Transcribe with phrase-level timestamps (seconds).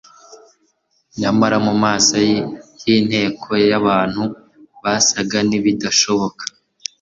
[1.19, 2.13] Nyamara mu maso
[2.87, 4.21] y'inteko y'abantu
[4.77, 6.43] byasaga n'ibidashoboka